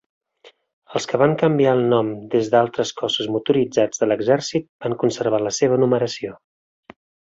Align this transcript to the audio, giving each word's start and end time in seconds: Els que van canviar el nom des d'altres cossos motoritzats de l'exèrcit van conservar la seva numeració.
Els 0.99 1.05
que 1.11 1.19
van 1.21 1.35
canviar 1.41 1.75
el 1.79 1.83
nom 1.91 2.09
des 2.37 2.49
d'altres 2.55 2.93
cossos 3.03 3.31
motoritzats 3.37 4.03
de 4.05 4.11
l'exèrcit 4.11 4.69
van 4.89 5.01
conservar 5.07 5.45
la 5.49 5.57
seva 5.63 5.83
numeració. 5.87 6.39